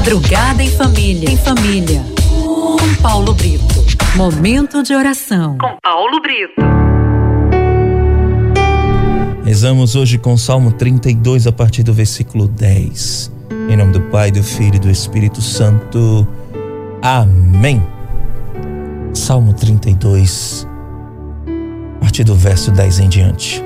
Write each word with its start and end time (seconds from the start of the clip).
Madrugada 0.00 0.62
em 0.62 0.70
família. 0.70 1.30
Em 1.30 1.36
família. 1.36 2.02
Com 2.34 3.02
Paulo 3.02 3.34
Brito. 3.34 3.84
Momento 4.16 4.82
de 4.82 4.94
oração. 4.94 5.58
Com 5.58 5.76
Paulo 5.82 6.22
Brito. 6.22 6.54
Rezamos 9.44 9.96
hoje 9.96 10.16
com 10.16 10.38
Salmo 10.38 10.72
32 10.72 11.46
a 11.46 11.52
partir 11.52 11.82
do 11.82 11.92
versículo 11.92 12.48
10. 12.48 13.30
Em 13.68 13.76
nome 13.76 13.92
do 13.92 14.00
Pai, 14.00 14.30
do 14.30 14.42
Filho 14.42 14.76
e 14.76 14.78
do 14.78 14.90
Espírito 14.90 15.42
Santo. 15.42 16.26
Amém. 17.02 17.82
Salmo 19.12 19.52
32, 19.52 20.66
a 21.98 22.00
partir 22.00 22.24
do 22.24 22.34
verso 22.34 22.70
10 22.70 23.00
em 23.00 23.08
diante. 23.10 23.62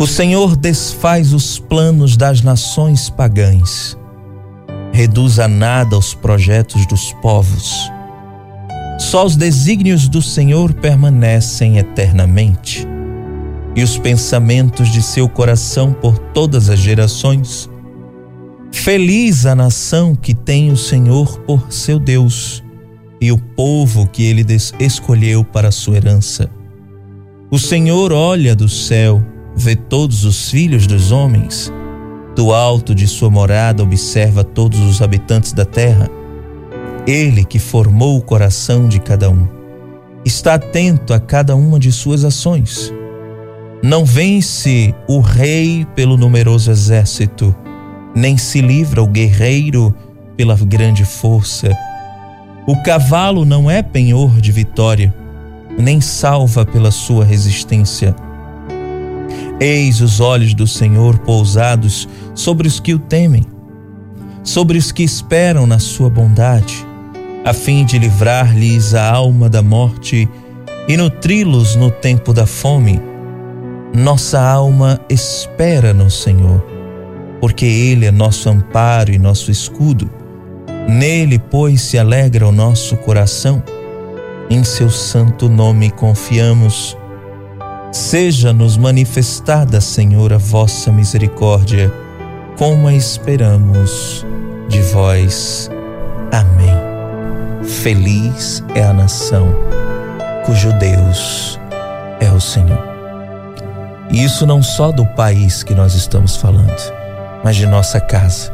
O 0.00 0.06
Senhor 0.06 0.54
desfaz 0.54 1.32
os 1.32 1.58
planos 1.58 2.16
das 2.16 2.40
nações 2.40 3.10
pagãs, 3.10 3.97
reduz 4.98 5.38
a 5.38 5.46
nada 5.46 5.96
os 5.96 6.12
projetos 6.12 6.84
dos 6.88 7.12
povos. 7.22 7.88
Só 8.98 9.24
os 9.24 9.36
desígnios 9.36 10.08
do 10.08 10.20
Senhor 10.20 10.74
permanecem 10.74 11.78
eternamente, 11.78 12.84
e 13.76 13.82
os 13.84 13.96
pensamentos 13.96 14.90
de 14.90 15.00
seu 15.00 15.28
coração 15.28 15.92
por 15.92 16.18
todas 16.18 16.68
as 16.68 16.80
gerações. 16.80 17.70
Feliz 18.72 19.46
a 19.46 19.54
nação 19.54 20.16
que 20.16 20.34
tem 20.34 20.72
o 20.72 20.76
Senhor 20.76 21.38
por 21.42 21.72
seu 21.72 22.00
Deus 22.00 22.60
e 23.20 23.30
o 23.30 23.38
povo 23.38 24.04
que 24.08 24.24
ele 24.24 24.44
escolheu 24.80 25.44
para 25.44 25.70
sua 25.70 25.98
herança. 25.98 26.50
O 27.52 27.58
Senhor 27.58 28.12
olha 28.12 28.52
do 28.56 28.68
céu 28.68 29.24
vê 29.54 29.76
todos 29.76 30.24
os 30.24 30.50
filhos 30.50 30.88
dos 30.88 31.12
homens. 31.12 31.72
Do 32.38 32.54
alto 32.54 32.94
de 32.94 33.08
sua 33.08 33.28
morada 33.28 33.82
observa 33.82 34.44
todos 34.44 34.78
os 34.78 35.02
habitantes 35.02 35.52
da 35.52 35.64
terra. 35.64 36.08
Ele 37.04 37.44
que 37.44 37.58
formou 37.58 38.16
o 38.16 38.22
coração 38.22 38.86
de 38.86 39.00
cada 39.00 39.28
um 39.28 39.48
está 40.24 40.54
atento 40.54 41.12
a 41.12 41.18
cada 41.18 41.56
uma 41.56 41.80
de 41.80 41.90
suas 41.90 42.24
ações. 42.24 42.94
Não 43.82 44.04
vence 44.04 44.94
o 45.08 45.18
rei 45.18 45.84
pelo 45.96 46.16
numeroso 46.16 46.70
exército, 46.70 47.52
nem 48.14 48.38
se 48.38 48.60
livra 48.60 49.02
o 49.02 49.08
guerreiro 49.08 49.92
pela 50.36 50.54
grande 50.54 51.04
força. 51.04 51.76
O 52.68 52.80
cavalo 52.84 53.44
não 53.44 53.68
é 53.68 53.82
penhor 53.82 54.40
de 54.40 54.52
vitória, 54.52 55.12
nem 55.76 56.00
salva 56.00 56.64
pela 56.64 56.92
sua 56.92 57.24
resistência. 57.24 58.14
Eis 59.60 60.00
os 60.00 60.20
olhos 60.20 60.54
do 60.54 60.68
Senhor 60.68 61.18
pousados 61.18 62.08
sobre 62.32 62.68
os 62.68 62.78
que 62.78 62.94
o 62.94 62.98
temem, 62.98 63.44
sobre 64.44 64.78
os 64.78 64.92
que 64.92 65.02
esperam 65.02 65.66
na 65.66 65.80
sua 65.80 66.08
bondade, 66.08 66.86
a 67.44 67.52
fim 67.52 67.84
de 67.84 67.98
livrar-lhes 67.98 68.94
a 68.94 69.10
alma 69.10 69.48
da 69.48 69.60
morte 69.60 70.28
e 70.86 70.96
nutri-los 70.96 71.74
no 71.74 71.90
tempo 71.90 72.32
da 72.32 72.46
fome. 72.46 73.00
Nossa 73.92 74.40
alma 74.40 75.00
espera 75.08 75.92
no 75.92 76.10
Senhor, 76.10 76.64
porque 77.40 77.64
Ele 77.64 78.06
é 78.06 78.12
nosso 78.12 78.48
amparo 78.48 79.12
e 79.12 79.18
nosso 79.18 79.50
escudo. 79.50 80.08
Nele, 80.88 81.38
pois, 81.38 81.80
se 81.80 81.98
alegra 81.98 82.46
o 82.46 82.52
nosso 82.52 82.96
coração. 82.98 83.62
Em 84.48 84.62
seu 84.62 84.88
santo 84.88 85.48
nome 85.48 85.90
confiamos 85.90 86.96
Seja-nos 87.90 88.76
manifestada, 88.76 89.80
Senhor, 89.80 90.32
a 90.32 90.38
vossa 90.38 90.92
misericórdia, 90.92 91.90
como 92.58 92.86
a 92.86 92.92
esperamos 92.92 94.26
de 94.68 94.80
vós. 94.82 95.70
Amém. 96.30 97.64
Feliz 97.64 98.62
é 98.74 98.82
a 98.82 98.92
nação 98.92 99.54
cujo 100.44 100.70
Deus 100.74 101.58
é 102.20 102.30
o 102.30 102.40
Senhor. 102.40 102.82
E 104.10 104.22
isso 104.22 104.46
não 104.46 104.62
só 104.62 104.92
do 104.92 105.06
país 105.06 105.62
que 105.62 105.74
nós 105.74 105.94
estamos 105.94 106.36
falando, 106.36 106.92
mas 107.42 107.56
de 107.56 107.66
nossa 107.66 108.00
casa. 108.00 108.52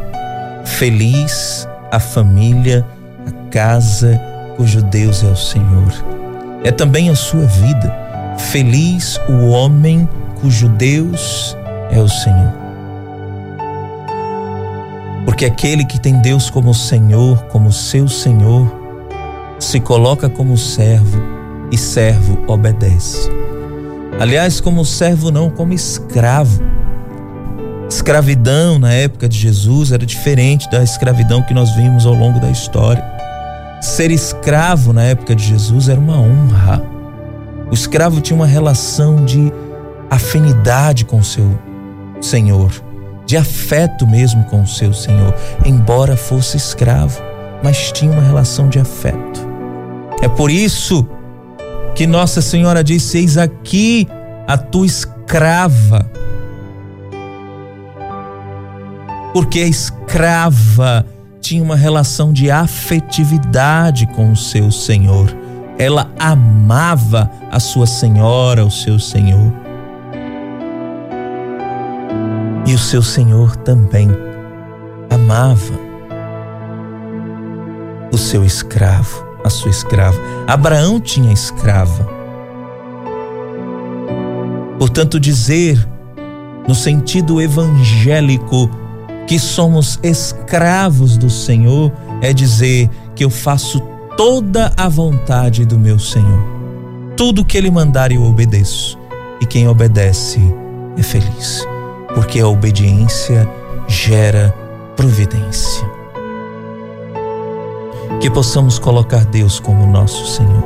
Feliz 0.64 1.68
a 1.90 1.98
família, 1.98 2.86
a 3.26 3.50
casa 3.50 4.20
cujo 4.56 4.80
Deus 4.80 5.24
é 5.24 5.28
o 5.28 5.36
Senhor. 5.36 5.92
É 6.62 6.70
também 6.70 7.10
a 7.10 7.16
sua 7.16 7.44
vida 7.46 8.03
Feliz 8.50 9.20
o 9.28 9.48
homem 9.48 10.08
cujo 10.40 10.68
Deus 10.68 11.56
é 11.90 11.98
o 11.98 12.08
Senhor. 12.08 12.52
Porque 15.24 15.44
aquele 15.44 15.84
que 15.84 15.98
tem 15.98 16.20
Deus 16.20 16.50
como 16.50 16.72
Senhor, 16.72 17.42
como 17.46 17.72
seu 17.72 18.06
Senhor, 18.06 18.72
se 19.58 19.80
coloca 19.80 20.28
como 20.28 20.56
servo 20.56 21.20
e 21.72 21.76
servo 21.76 22.44
obedece. 22.46 23.28
Aliás, 24.20 24.60
como 24.60 24.84
servo 24.84 25.32
não, 25.32 25.50
como 25.50 25.72
escravo. 25.72 26.62
Escravidão 27.90 28.78
na 28.78 28.92
época 28.92 29.28
de 29.28 29.36
Jesus 29.36 29.90
era 29.90 30.06
diferente 30.06 30.70
da 30.70 30.82
escravidão 30.82 31.42
que 31.42 31.54
nós 31.54 31.74
vimos 31.74 32.06
ao 32.06 32.14
longo 32.14 32.38
da 32.38 32.50
história. 32.50 33.04
Ser 33.80 34.10
escravo 34.12 34.92
na 34.92 35.02
época 35.02 35.34
de 35.34 35.44
Jesus 35.44 35.88
era 35.88 35.98
uma 35.98 36.18
honra. 36.18 36.93
O 37.70 37.74
escravo 37.74 38.20
tinha 38.20 38.36
uma 38.36 38.46
relação 38.46 39.24
de 39.24 39.52
afinidade 40.10 41.04
com 41.04 41.22
seu 41.22 41.58
senhor, 42.20 42.70
de 43.26 43.36
afeto 43.36 44.06
mesmo 44.06 44.44
com 44.44 44.62
o 44.62 44.66
seu 44.66 44.92
senhor, 44.92 45.34
embora 45.64 46.16
fosse 46.16 46.56
escravo, 46.56 47.20
mas 47.62 47.90
tinha 47.92 48.12
uma 48.12 48.22
relação 48.22 48.68
de 48.68 48.78
afeto. 48.78 49.40
É 50.22 50.28
por 50.28 50.50
isso 50.50 51.06
que 51.94 52.06
Nossa 52.06 52.40
Senhora 52.40 52.84
disse: 52.84 53.18
Eis 53.18 53.36
aqui 53.36 54.06
a 54.46 54.56
tua 54.56 54.86
escrava. 54.86 56.10
Porque 59.32 59.60
a 59.60 59.66
escrava 59.66 61.04
tinha 61.40 61.62
uma 61.62 61.76
relação 61.76 62.32
de 62.32 62.50
afetividade 62.50 64.06
com 64.08 64.30
o 64.30 64.36
seu 64.36 64.70
senhor 64.70 65.43
ela 65.78 66.10
amava 66.18 67.30
a 67.50 67.58
sua 67.58 67.86
senhora, 67.86 68.64
o 68.64 68.70
seu 68.70 68.98
senhor. 68.98 69.52
E 72.66 72.74
o 72.74 72.78
seu 72.78 73.02
senhor 73.02 73.56
também 73.56 74.08
amava 75.10 75.74
o 78.12 78.16
seu 78.16 78.44
escravo, 78.44 79.26
a 79.44 79.50
sua 79.50 79.70
escrava. 79.70 80.16
Abraão 80.46 81.00
tinha 81.00 81.32
escrava. 81.32 82.08
Portanto, 84.78 85.18
dizer 85.18 85.78
no 86.66 86.74
sentido 86.74 87.40
evangélico 87.40 88.70
que 89.26 89.38
somos 89.38 89.98
escravos 90.02 91.16
do 91.16 91.28
Senhor 91.28 91.92
é 92.22 92.32
dizer 92.32 92.88
que 93.14 93.24
eu 93.24 93.30
faço 93.30 93.80
toda 94.16 94.72
a 94.76 94.88
vontade 94.88 95.64
do 95.64 95.78
meu 95.78 95.98
Senhor. 95.98 96.44
Tudo 97.16 97.44
que 97.44 97.58
Ele 97.58 97.70
mandar 97.70 98.12
eu 98.12 98.22
obedeço, 98.22 98.98
e 99.40 99.46
quem 99.46 99.68
obedece 99.68 100.40
é 100.96 101.02
feliz, 101.02 101.66
porque 102.14 102.40
a 102.40 102.48
obediência 102.48 103.48
gera 103.88 104.54
providência. 104.96 105.84
Que 108.20 108.30
possamos 108.30 108.78
colocar 108.78 109.24
Deus 109.24 109.58
como 109.58 109.86
nosso 109.86 110.26
Senhor, 110.26 110.64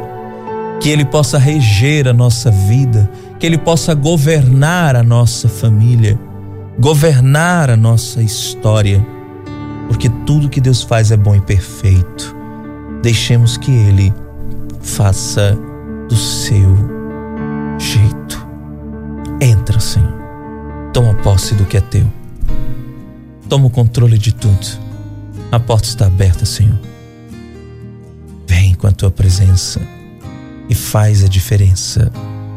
que 0.81 0.91
Ele 0.91 1.05
possa 1.05 1.39
reger 1.39 2.07
a 2.07 2.13
nossa 2.13 2.51
vida, 2.51 3.11
que 3.39 3.47
Ele 3.47 3.59
possa 3.59 3.95
governar 3.95 4.95
a 4.95 5.03
nossa 5.03 5.49
família, 5.49 6.19
governar 6.79 7.71
a 7.71 7.77
nossa 7.77 8.23
história, 8.23 9.05
porque 9.89 10.09
tudo 10.27 10.51
que 10.51 10.61
Deus 10.61 10.83
faz 10.83 11.11
é 11.11 11.17
bom 11.17 11.35
e 11.35 11.41
perfeito 11.41 12.38
Deixemos 13.03 13.57
que 13.57 13.71
Ele 13.71 14.13
faça 14.81 15.57
do 16.09 16.17
seu 16.17 16.77
jeito. 17.79 18.47
Entra, 19.41 19.79
Senhor. 19.79 20.19
Toma 20.93 21.15
posse 21.15 21.55
do 21.55 21.65
que 21.65 21.77
é 21.77 21.81
teu. 21.81 22.07
Toma 23.49 23.67
o 23.67 23.71
controle 23.71 24.19
de 24.19 24.35
tudo. 24.35 24.67
A 25.51 25.61
porta 25.61 25.89
está 25.89 26.07
aberta, 26.07 26.45
Senhor. 26.45 26.79
Vem 28.47 28.75
com 28.75 28.87
a 28.87 28.93
tua 28.93 29.11
presença 29.11 29.81
e 30.69 30.75
faz 30.75 31.25
a 31.25 31.29
diferença 31.29 32.11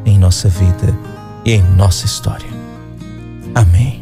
em 0.06 0.18
nossa 0.18 0.50
vida 0.50 0.98
e 1.46 1.54
em 1.54 1.64
nossa 1.76 2.06
história. 2.06 2.50
Amém. 3.56 4.01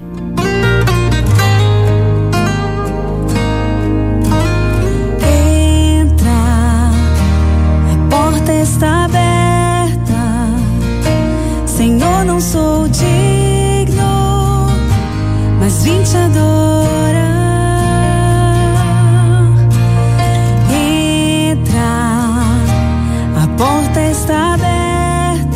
sou 12.42 12.88
digno, 12.88 14.68
mas 15.60 15.84
vim 15.84 16.02
te 16.04 16.16
adorar. 16.16 17.20
Entra, 21.52 21.82
a 23.44 23.48
porta 23.58 24.02
está 24.02 24.54
aberta. 24.54 25.50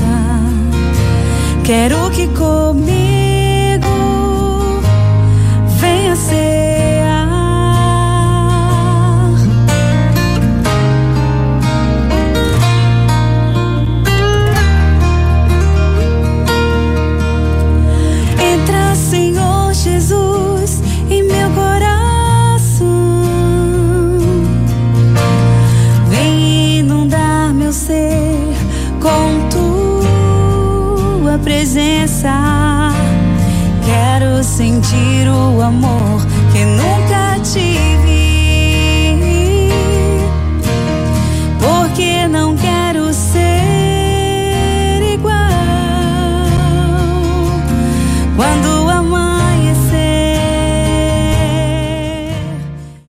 Quero 1.64 2.10
que 2.12 2.28
comigo. 2.28 3.03
presença. 31.44 32.92
Quero 33.86 34.44
sentir 34.44 35.28
o 35.28 35.62
amor 35.62 36.26
que 36.52 36.66
nunca 36.66 37.40
tive. 37.44 38.13